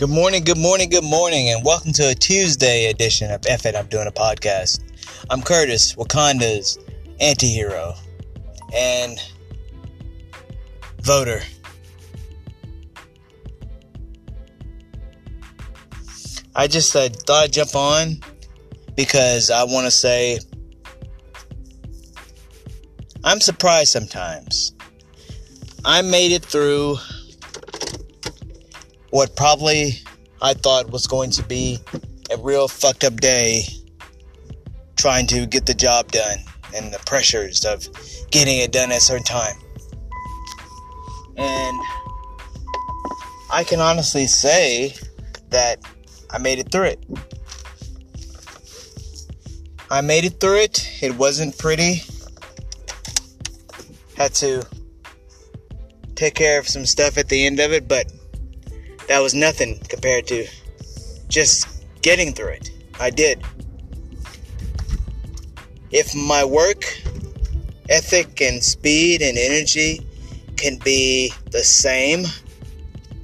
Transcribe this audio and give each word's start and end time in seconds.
Good 0.00 0.08
morning, 0.08 0.44
good 0.44 0.56
morning, 0.56 0.88
good 0.88 1.04
morning, 1.04 1.50
and 1.50 1.62
welcome 1.62 1.92
to 1.92 2.08
a 2.08 2.14
Tuesday 2.14 2.86
edition 2.86 3.30
of 3.30 3.44
F 3.46 3.66
It, 3.66 3.76
I'm 3.76 3.86
Doing 3.88 4.06
a 4.06 4.10
Podcast. 4.10 4.80
I'm 5.28 5.42
Curtis, 5.42 5.94
Wakanda's 5.94 6.78
anti 7.20 7.48
hero 7.48 7.92
and 8.74 9.18
voter. 11.02 11.42
I 16.56 16.66
just 16.66 16.96
uh, 16.96 17.10
thought 17.10 17.44
I'd 17.44 17.52
jump 17.52 17.74
on 17.76 18.22
because 18.96 19.50
I 19.50 19.64
want 19.64 19.84
to 19.84 19.90
say 19.90 20.38
I'm 23.22 23.42
surprised 23.42 23.92
sometimes. 23.92 24.72
I 25.84 26.00
made 26.00 26.32
it 26.32 26.42
through 26.42 26.96
what 29.10 29.36
probably 29.36 29.92
I 30.40 30.54
thought 30.54 30.90
was 30.90 31.06
going 31.06 31.30
to 31.32 31.42
be 31.42 31.78
a 32.30 32.36
real 32.38 32.68
fucked 32.68 33.04
up 33.04 33.20
day 33.20 33.62
trying 34.96 35.26
to 35.28 35.46
get 35.46 35.66
the 35.66 35.74
job 35.74 36.12
done 36.12 36.38
and 36.74 36.92
the 36.92 36.98
pressures 37.00 37.64
of 37.64 37.88
getting 38.30 38.58
it 38.58 38.72
done 38.72 38.92
at 38.92 38.98
a 38.98 39.00
certain 39.00 39.24
time. 39.24 39.56
And 41.36 41.80
I 43.52 43.64
can 43.64 43.80
honestly 43.80 44.26
say 44.26 44.94
that 45.50 45.80
I 46.30 46.38
made 46.38 46.58
it 46.58 46.70
through 46.70 46.84
it. 46.84 47.04
I 49.90 50.02
made 50.02 50.24
it 50.24 50.38
through 50.38 50.58
it. 50.58 50.88
It 51.02 51.16
wasn't 51.16 51.58
pretty. 51.58 52.02
Had 54.16 54.34
to 54.34 54.64
take 56.14 56.34
care 56.34 56.60
of 56.60 56.68
some 56.68 56.86
stuff 56.86 57.18
at 57.18 57.28
the 57.28 57.46
end 57.46 57.58
of 57.58 57.72
it, 57.72 57.88
but 57.88 58.12
that 59.10 59.18
was 59.18 59.34
nothing 59.34 59.76
compared 59.88 60.24
to 60.24 60.46
just 61.26 61.84
getting 62.00 62.32
through 62.32 62.50
it. 62.50 62.70
I 63.00 63.10
did. 63.10 63.42
If 65.90 66.14
my 66.14 66.44
work 66.44 66.84
ethic 67.88 68.40
and 68.40 68.62
speed 68.62 69.20
and 69.20 69.36
energy 69.36 70.06
can 70.56 70.78
be 70.84 71.32
the 71.50 71.64
same, 71.64 72.24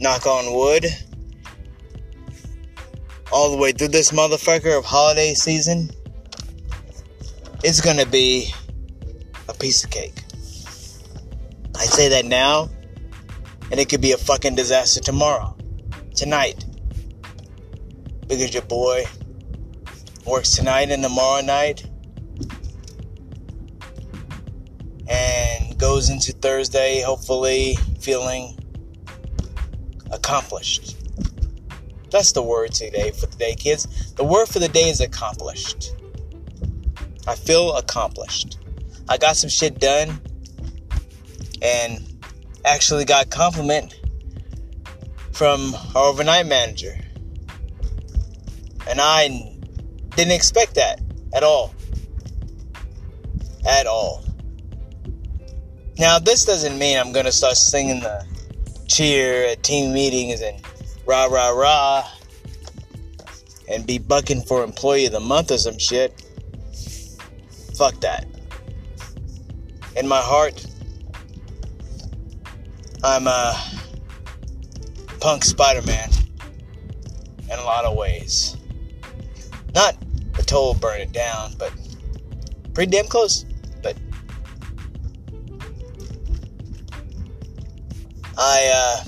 knock 0.00 0.26
on 0.26 0.52
wood, 0.54 0.84
all 3.32 3.50
the 3.50 3.56
way 3.56 3.72
through 3.72 3.88
this 3.88 4.10
motherfucker 4.10 4.76
of 4.76 4.84
holiday 4.84 5.32
season, 5.32 5.88
it's 7.64 7.80
gonna 7.80 8.04
be 8.04 8.52
a 9.48 9.54
piece 9.54 9.82
of 9.82 9.88
cake. 9.88 10.24
I 11.74 11.86
say 11.86 12.10
that 12.10 12.26
now, 12.26 12.68
and 13.70 13.80
it 13.80 13.88
could 13.88 14.02
be 14.02 14.12
a 14.12 14.18
fucking 14.18 14.56
disaster 14.56 15.00
tomorrow 15.00 15.56
tonight. 16.20 16.66
Because 18.28 18.52
your 18.52 18.62
boy 18.64 19.06
works 20.26 20.54
tonight 20.54 20.90
and 20.90 21.02
tomorrow 21.02 21.40
night. 21.40 21.88
And 25.08 25.78
goes 25.78 26.10
into 26.10 26.32
Thursday, 26.32 27.00
hopefully 27.00 27.76
feeling 28.00 28.58
accomplished. 30.12 30.98
That's 32.10 32.32
the 32.32 32.42
word 32.42 32.72
today 32.72 33.12
for 33.12 33.26
today, 33.26 33.54
kids. 33.54 34.12
The 34.12 34.24
word 34.24 34.46
for 34.46 34.58
the 34.58 34.68
day 34.68 34.90
is 34.90 35.00
accomplished. 35.00 35.94
I 37.26 37.34
feel 37.34 37.76
accomplished. 37.76 38.58
I 39.08 39.16
got 39.16 39.36
some 39.36 39.48
shit 39.48 39.80
done 39.80 40.20
and 41.62 42.06
actually 42.66 43.06
got 43.06 43.30
compliment 43.30 43.99
from 45.40 45.74
our 45.96 46.10
overnight 46.10 46.44
manager. 46.44 46.94
And 48.86 49.00
I 49.00 49.56
didn't 50.14 50.34
expect 50.34 50.74
that 50.74 51.00
at 51.32 51.42
all. 51.42 51.74
At 53.66 53.86
all. 53.86 54.22
Now, 55.98 56.18
this 56.18 56.44
doesn't 56.44 56.78
mean 56.78 56.98
I'm 56.98 57.12
going 57.12 57.24
to 57.24 57.32
start 57.32 57.56
singing 57.56 58.00
the 58.00 58.22
cheer 58.86 59.46
at 59.46 59.62
team 59.62 59.94
meetings 59.94 60.42
and 60.42 60.60
rah 61.06 61.24
rah 61.24 61.48
rah 61.48 62.06
and 63.66 63.86
be 63.86 63.96
bucking 63.96 64.42
for 64.42 64.62
employee 64.62 65.06
of 65.06 65.12
the 65.12 65.20
month 65.20 65.50
or 65.50 65.56
some 65.56 65.78
shit. 65.78 66.22
Fuck 67.78 67.98
that. 68.00 68.26
In 69.96 70.06
my 70.06 70.20
heart, 70.20 70.66
I'm 73.02 73.26
uh 73.26 73.79
punk 75.20 75.44
Spider 75.44 75.82
Man 75.86 76.10
in 77.44 77.58
a 77.58 77.64
lot 77.64 77.84
of 77.84 77.96
ways. 77.96 78.56
Not 79.74 79.96
a 80.38 80.42
total 80.42 80.74
burn 80.74 81.00
it 81.00 81.12
down, 81.12 81.54
but 81.58 81.72
pretty 82.74 82.90
damn 82.90 83.06
close. 83.06 83.44
But 83.82 83.96
I 88.36 88.72
uh, 88.74 89.04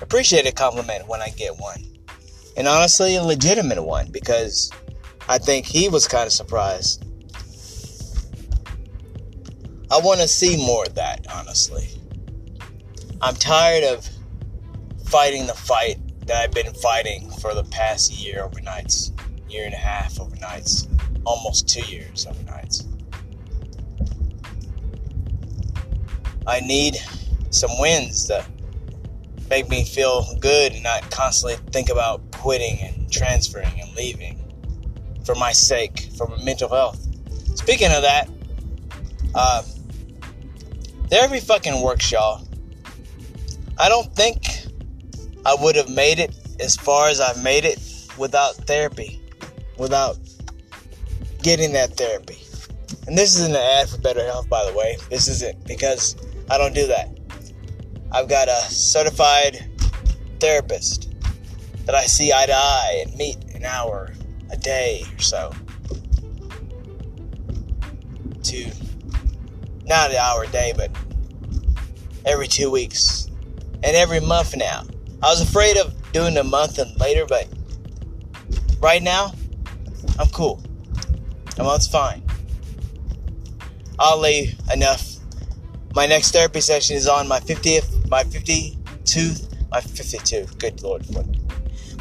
appreciate 0.00 0.46
a 0.46 0.52
compliment 0.52 1.08
when 1.08 1.20
I 1.20 1.30
get 1.30 1.58
one. 1.58 1.84
And 2.56 2.68
honestly, 2.68 3.16
a 3.16 3.22
legitimate 3.22 3.82
one 3.82 4.10
because 4.10 4.70
I 5.28 5.38
think 5.38 5.66
he 5.66 5.88
was 5.88 6.06
kind 6.06 6.26
of 6.26 6.32
surprised. 6.32 7.04
I 9.90 9.98
want 9.98 10.20
to 10.20 10.28
see 10.28 10.56
more 10.56 10.84
of 10.84 10.94
that, 10.94 11.26
honestly. 11.34 11.88
I'm 13.20 13.34
tired 13.34 13.84
of 13.84 14.08
fighting 15.10 15.46
the 15.46 15.54
fight 15.54 15.98
that 16.26 16.36
I've 16.36 16.52
been 16.52 16.72
fighting 16.74 17.28
for 17.40 17.52
the 17.52 17.64
past 17.64 18.12
year 18.12 18.48
overnights, 18.48 19.10
year 19.50 19.64
and 19.64 19.74
a 19.74 19.78
half 19.78 20.14
overnights, 20.14 20.86
almost 21.24 21.68
two 21.68 21.82
years 21.90 22.26
overnights. 22.26 22.86
I 26.46 26.60
need 26.60 26.96
some 27.50 27.70
wins 27.80 28.26
to 28.28 28.46
make 29.48 29.68
me 29.68 29.84
feel 29.84 30.24
good 30.38 30.72
and 30.72 30.84
not 30.84 31.10
constantly 31.10 31.56
think 31.72 31.90
about 31.90 32.22
quitting 32.30 32.78
and 32.80 33.10
transferring 33.12 33.80
and 33.80 33.92
leaving 33.96 34.38
for 35.24 35.34
my 35.34 35.50
sake, 35.50 36.08
for 36.16 36.28
my 36.28 36.40
mental 36.44 36.68
health. 36.68 37.04
Speaking 37.56 37.90
of 37.90 38.02
that, 38.02 38.28
uh, 39.34 39.62
therapy 41.08 41.40
fucking 41.40 41.82
works, 41.82 42.12
y'all. 42.12 42.46
I 43.76 43.88
don't 43.88 44.14
think 44.14 44.59
I 45.46 45.56
would 45.60 45.76
have 45.76 45.88
made 45.88 46.18
it 46.18 46.34
as 46.60 46.76
far 46.76 47.08
as 47.08 47.20
I've 47.20 47.42
made 47.42 47.64
it 47.64 47.78
without 48.18 48.54
therapy, 48.54 49.20
without 49.78 50.18
getting 51.42 51.72
that 51.72 51.96
therapy. 51.96 52.38
And 53.06 53.16
this 53.16 53.36
isn't 53.36 53.52
an 53.52 53.56
ad 53.56 53.88
for 53.88 53.96
BetterHelp, 53.96 54.48
by 54.48 54.64
the 54.70 54.76
way. 54.76 54.96
This 55.08 55.28
isn't 55.28 55.66
because 55.66 56.16
I 56.50 56.58
don't 56.58 56.74
do 56.74 56.86
that. 56.88 57.08
I've 58.12 58.28
got 58.28 58.48
a 58.48 58.60
certified 58.70 59.66
therapist 60.40 61.12
that 61.86 61.94
I 61.94 62.04
see 62.04 62.32
eye 62.32 62.46
to 62.46 62.54
eye 62.54 63.04
and 63.06 63.16
meet 63.16 63.36
an 63.54 63.64
hour 63.64 64.12
a 64.50 64.56
day 64.56 65.04
or 65.16 65.20
so. 65.20 65.52
To 68.42 68.70
not 69.86 70.10
an 70.10 70.16
hour 70.16 70.44
a 70.44 70.48
day, 70.48 70.72
but 70.76 70.90
every 72.26 72.46
two 72.48 72.70
weeks 72.70 73.28
and 73.82 73.96
every 73.96 74.20
month 74.20 74.56
now. 74.56 74.84
I 75.22 75.28
was 75.28 75.42
afraid 75.42 75.76
of 75.76 75.94
doing 76.12 76.36
a 76.38 76.44
month 76.44 76.78
and 76.78 76.98
later, 76.98 77.26
but 77.26 77.46
right 78.80 79.02
now, 79.02 79.34
I'm 80.18 80.28
cool. 80.28 80.62
A 81.58 81.62
month's 81.62 81.86
fine. 81.86 82.22
I'll 83.98 84.18
lay 84.18 84.56
enough. 84.72 85.16
My 85.94 86.06
next 86.06 86.30
therapy 86.32 86.62
session 86.62 86.96
is 86.96 87.06
on 87.06 87.28
my 87.28 87.38
50th, 87.40 88.08
my 88.08 88.24
52, 88.24 89.34
my 89.70 89.80
52. 89.80 90.46
Good 90.58 90.82
lord, 90.82 91.04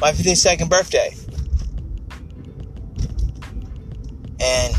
my 0.00 0.12
52nd 0.12 0.68
birthday. 0.68 1.14
And 4.40 4.76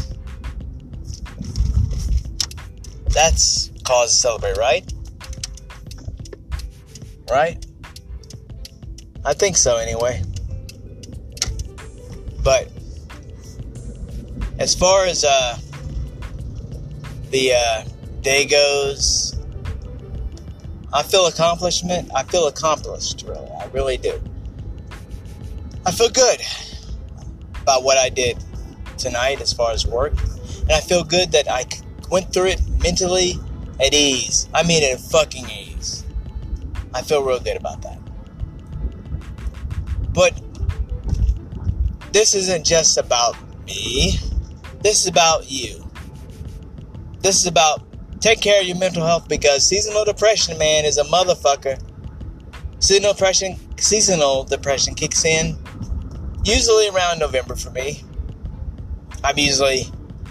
that's 3.09 3.71
cause 3.83 4.11
to 4.11 4.15
celebrate, 4.15 4.57
right? 4.57 4.93
Right? 7.29 7.65
I 9.25 9.33
think 9.33 9.57
so 9.57 9.77
anyway. 9.77 10.23
But 12.43 12.69
as 14.59 14.73
far 14.73 15.05
as 15.05 15.23
uh, 15.23 15.57
the 17.31 17.53
uh, 17.53 17.83
day 18.21 18.45
goes, 18.45 19.37
I 20.93 21.03
feel 21.03 21.27
accomplishment. 21.27 22.09
I 22.15 22.23
feel 22.23 22.47
accomplished, 22.47 23.25
really. 23.27 23.49
I 23.51 23.65
really 23.67 23.97
do. 23.97 24.21
I 25.85 25.91
feel 25.91 26.09
good 26.09 26.41
about 27.61 27.83
what 27.83 27.97
I 27.97 28.09
did 28.09 28.37
tonight 28.97 29.41
as 29.41 29.53
far 29.53 29.71
as 29.71 29.85
work. 29.85 30.13
And 30.61 30.71
I 30.71 30.81
feel 30.81 31.03
good 31.03 31.31
that 31.31 31.49
I 31.49 31.65
went 32.09 32.33
through 32.33 32.47
it 32.47 32.61
mentally 32.81 33.35
at 33.79 33.93
ease. 33.93 34.49
I 34.53 34.63
mean, 34.63 34.83
at 34.83 34.99
fucking 34.99 35.45
ease. 35.49 36.03
I 36.93 37.01
feel 37.01 37.23
real 37.23 37.39
good 37.39 37.57
about 37.57 37.81
that. 37.83 37.99
But 40.19 40.33
this 42.11 42.35
isn't 42.35 42.65
just 42.65 42.97
about 42.97 43.37
me. 43.65 44.19
This 44.81 45.03
is 45.03 45.07
about 45.07 45.49
you. 45.49 45.89
This 47.21 47.37
is 47.39 47.45
about 47.47 47.87
take 48.19 48.41
care 48.41 48.59
of 48.59 48.67
your 48.67 48.75
mental 48.77 49.05
health 49.05 49.29
because 49.29 49.65
seasonal 49.65 50.03
depression, 50.03 50.57
man, 50.57 50.83
is 50.83 50.97
a 50.97 51.05
motherfucker. 51.05 51.81
Seasonal 52.79 53.13
depression, 53.13 53.55
seasonal 53.77 54.43
depression 54.43 54.93
kicks 54.93 55.23
in 55.23 55.57
usually 56.43 56.89
around 56.89 57.19
November 57.19 57.55
for 57.55 57.69
me. 57.69 58.03
I'm 59.23 59.37
usually 59.37 59.85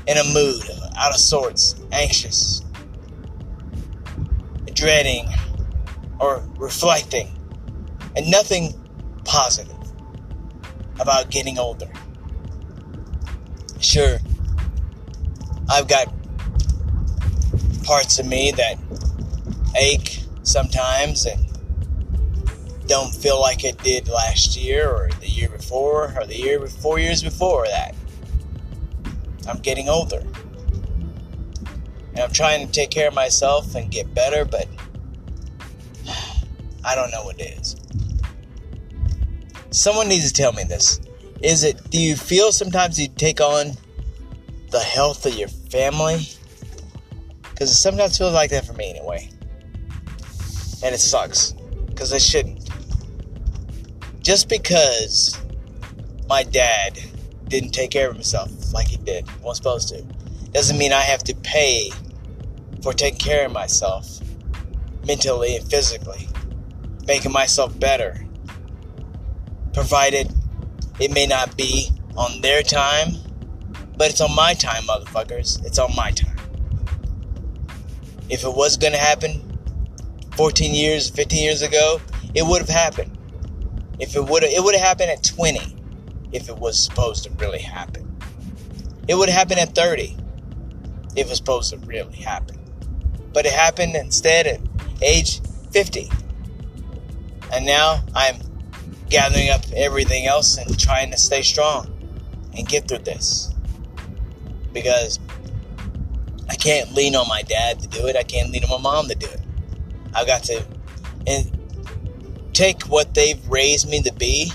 in 0.07 0.19
a 0.19 0.25
mood, 0.35 0.69
out 0.99 1.15
of 1.15 1.19
sorts, 1.19 1.77
anxious, 1.93 2.63
dreading, 4.75 5.27
or 6.21 6.47
reflecting, 6.59 7.31
and 8.17 8.31
nothing 8.31 8.75
positive 9.25 9.78
about 11.01 11.31
getting 11.31 11.59
older. 11.59 11.91
Sure, 13.81 14.19
I've 15.71 15.89
got 15.89 16.13
parts 17.85 18.19
of 18.19 18.27
me 18.27 18.51
that 18.53 18.77
ache 19.77 20.21
sometimes 20.43 21.27
and 21.27 21.49
don't 22.87 23.15
feel 23.15 23.41
like 23.41 23.65
it 23.65 23.79
did 23.83 24.09
last 24.09 24.57
year 24.57 24.91
or 24.91 25.11
the 25.21 25.29
year 25.29 25.49
before 25.49 26.15
or 26.19 26.27
the 26.27 26.37
year 26.37 26.67
four 26.67 26.99
years 26.99 27.23
before 27.23 27.67
that. 27.67 27.95
I'm 29.47 29.59
getting 29.59 29.89
older. 29.89 30.23
And 32.11 32.19
I'm 32.19 32.33
trying 32.33 32.67
to 32.67 32.73
take 32.73 32.91
care 32.91 33.09
of 33.09 33.15
myself 33.15 33.75
and 33.75 33.91
get 33.91 34.13
better, 34.15 34.45
but 34.45 34.67
I 36.85 36.95
don't 36.95 37.11
know 37.11 37.25
what 37.25 37.39
it 37.41 37.59
is. 37.59 37.77
Someone 39.79 40.09
needs 40.09 40.27
to 40.27 40.33
tell 40.33 40.53
me 40.53 40.65
this. 40.65 41.01
Is 41.41 41.63
it, 41.63 41.89
do 41.89 42.01
you 42.01 42.17
feel 42.17 42.51
sometimes 42.51 42.99
you 42.99 43.07
take 43.07 43.41
on 43.41 43.75
the 44.73 44.81
health 44.81 45.25
of 45.25 45.35
your 45.35 45.47
family? 45.47 46.27
Because 47.43 47.71
it 47.71 47.75
sometimes 47.75 48.19
feels 48.19 48.33
like 48.33 48.51
that 48.51 48.67
for 48.67 48.73
me 48.73 48.91
anyway. 48.91 49.31
And 50.83 50.97
it 50.97 50.99
sucks. 50.99 51.53
Because 51.87 52.13
it 52.13 52.21
shouldn't. 52.21 52.69
Just 54.21 54.49
because 54.49 55.41
my 56.29 56.43
dad 56.43 56.99
didn't 57.47 57.71
take 57.71 57.93
care 57.93 58.09
of 58.09 58.15
himself 58.15 58.51
like 58.73 58.89
he 58.89 58.97
did, 58.97 59.31
was 59.43 59.59
supposed 59.59 59.91
to, 59.91 60.03
doesn't 60.51 60.77
mean 60.77 60.93
I 60.93 61.03
have 61.03 61.23
to 61.23 61.37
pay 61.37 61.93
for 62.83 62.93
taking 62.93 63.21
care 63.21 63.47
of 63.47 63.53
myself 63.53 64.19
mentally 65.07 65.55
and 65.55 65.71
physically, 65.71 66.29
making 67.07 67.31
myself 67.31 67.79
better. 67.79 68.25
Provided 69.73 70.33
it 71.01 71.13
may 71.13 71.27
not 71.27 71.57
be 71.57 71.91
on 72.17 72.41
their 72.41 72.63
time, 72.63 73.15
but 73.97 74.11
it's 74.11 74.21
on 74.21 74.35
my 74.35 74.55
time, 74.55 74.83
motherfuckers. 74.85 75.65
It's 75.65 75.79
on 75.79 75.95
my 75.97 76.11
time. 76.11 76.37
If 78.29 78.45
it 78.45 78.55
was 78.55 78.77
gonna 78.77 78.99
happen 78.99 79.59
14 80.37 80.75
years, 80.75 81.09
15 81.11 81.43
years 81.43 81.63
ago, 81.63 82.01
it 82.35 82.45
would 82.45 82.61
have 82.61 82.69
happened. 82.69 83.17
If 83.99 84.15
it 84.17 84.25
would 84.25 84.45
it 84.45 84.63
would 84.63 84.75
have 84.75 84.85
happened 84.85 85.11
at 85.11 85.23
20 85.23 85.77
if 86.33 86.49
it 86.49 86.57
was 86.59 86.83
supposed 86.83 87.25
to 87.25 87.31
really 87.33 87.59
happen. 87.59 88.05
It 89.09 89.15
would 89.15 89.29
have 89.29 89.39
happened 89.39 89.61
at 89.61 89.75
30 89.75 90.17
if 91.17 91.27
it 91.27 91.29
was 91.29 91.39
supposed 91.39 91.71
to 91.71 91.79
really 91.79 92.17
happen. 92.17 92.59
But 93.33 93.47
it 93.47 93.53
happened 93.53 93.97
instead 93.97 94.47
at 94.47 94.61
age 95.03 95.41
50. 95.73 96.11
And 97.53 97.65
now 97.65 98.05
I'm 98.15 98.37
gathering 99.11 99.51
up 99.51 99.63
everything 99.75 100.27
else 100.27 100.59
and 100.59 100.79
trying 100.79 101.11
to 101.11 101.17
stay 101.17 101.43
strong 101.43 101.93
and 102.57 102.69
get 102.69 102.89
through 102.89 102.99
this. 102.99 103.55
Because 104.73 105.19
I 106.49 106.55
can't 106.55 106.93
lean 106.95 107.17
on 107.17 107.27
my 107.29 107.43
dad 107.43 107.81
to 107.81 107.89
do 107.89 108.07
it. 108.07 108.17
I 108.17 108.23
can't 108.23 108.51
lean 108.51 108.65
on 108.65 108.71
my 108.71 108.91
mom 108.91 109.09
to 109.09 109.15
do 109.15 109.27
it. 109.27 109.41
I've 110.15 110.27
got 110.27 110.43
to 110.45 110.65
and 111.27 111.59
take 112.53 112.85
what 112.85 113.15
they've 113.15 113.47
raised 113.49 113.89
me 113.89 114.03
to 114.03 114.13
be, 114.13 114.51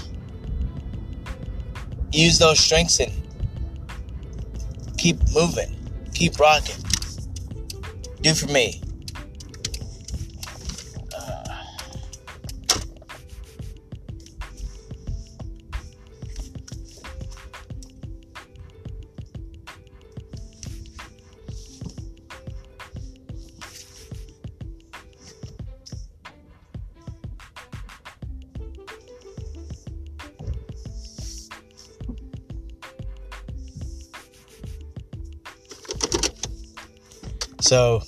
use 2.12 2.40
those 2.40 2.60
strengths 2.60 3.00
and 3.00 3.12
keep 4.98 5.18
moving, 5.34 5.76
keep 6.14 6.40
rocking. 6.40 6.76
Do 8.22 8.34
for 8.34 8.48
me. 8.48 8.83
So 37.64 38.02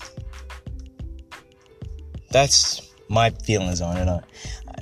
that's 2.30 2.92
my 3.07 3.30
feelings 3.30 3.80
on 3.80 3.96
it. 3.96 4.10
Uh, 4.10 4.19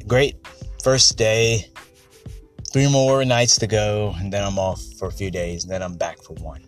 great 0.08 0.36
first 0.84 1.16
day, 1.16 1.70
three 2.72 2.92
more 2.92 3.24
nights 3.24 3.58
to 3.60 3.68
go, 3.68 4.16
and 4.18 4.34
then 4.34 4.44
I'm 4.44 4.58
off 4.58 4.82
for 4.98 5.08
a 5.10 5.12
few 5.12 5.30
days, 5.30 5.64
and 5.64 5.72
then 5.72 5.84
I'm 5.84 5.94
back 5.94 6.20
for 6.24 6.34
one. 6.42 6.66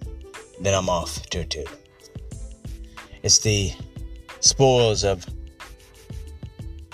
Then 0.62 0.76
I'm 0.76 0.88
off 0.88 1.26
to 1.32 1.46
two. 1.46 1.66
It's 3.24 3.40
the 3.40 3.74
spoils 4.40 5.04
of 5.04 5.26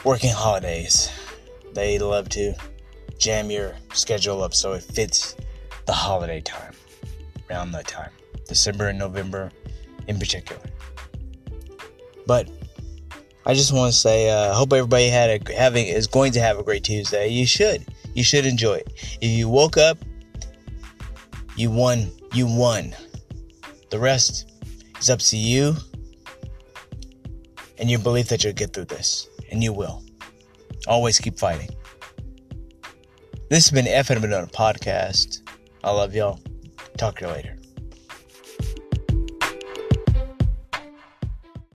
working 0.05 0.31
holidays. 0.31 1.11
They 1.73 1.99
love 1.99 2.29
to 2.29 2.55
jam 3.17 3.51
your 3.51 3.75
schedule 3.93 4.43
up 4.43 4.53
so 4.53 4.71
it 4.71 4.83
fits 4.83 5.35
the 5.87 5.91
holiday 5.91 6.39
time, 6.39 6.73
around 7.49 7.73
that 7.73 7.87
time, 7.87 8.11
December 8.47 8.87
and 8.87 8.97
November 8.97 9.51
in 10.07 10.17
particular. 10.17 10.61
But 12.25 12.49
I 13.45 13.53
just 13.53 13.73
want 13.73 13.91
to 13.91 13.97
say, 13.97 14.29
I 14.29 14.49
uh, 14.49 14.53
hope 14.53 14.73
everybody 14.73 15.07
had 15.07 15.41
a 15.47 15.53
having 15.53 15.87
is 15.87 16.07
going 16.07 16.31
to 16.33 16.41
have 16.41 16.59
a 16.59 16.63
great 16.63 16.83
Tuesday. 16.83 17.27
You 17.27 17.45
should, 17.45 17.85
you 18.13 18.23
should 18.23 18.45
enjoy 18.45 18.75
it. 18.75 19.17
If 19.21 19.31
you 19.31 19.49
woke 19.49 19.77
up, 19.77 19.97
you 21.55 21.71
won. 21.71 22.11
You 22.33 22.47
won. 22.47 22.95
The 23.89 23.99
rest 23.99 24.51
is 24.99 25.09
up 25.09 25.19
to 25.19 25.37
you 25.37 25.75
and 27.77 27.89
your 27.89 27.99
belief 27.99 28.29
that 28.29 28.43
you'll 28.43 28.53
get 28.53 28.73
through 28.73 28.85
this, 28.85 29.27
and 29.51 29.63
you 29.63 29.73
will. 29.73 30.03
Always 30.87 31.19
keep 31.19 31.37
fighting. 31.37 31.69
This 33.49 33.67
has 33.67 33.71
been 33.71 33.87
F 33.87 34.11
and 34.11 34.23
a 34.23 34.45
podcast. 34.45 35.41
I 35.83 35.91
love 35.91 36.15
y'all. 36.15 36.39
Talk 36.97 37.17
to 37.17 37.25
you 37.25 37.31
later. 37.31 37.60